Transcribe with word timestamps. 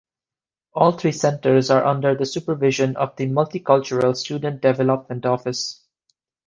All 0.73 0.93
three 0.93 1.11
centers 1.11 1.69
are 1.69 1.85
under 1.85 2.15
the 2.15 2.25
supervision 2.25 2.95
of 2.97 3.15
the 3.17 3.27
Multicultural 3.27 4.15
Student 4.15 4.59
Development 4.59 5.23
Office. 5.27 5.85